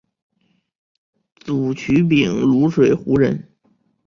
[1.45, 3.47] 沮渠秉卢水胡人。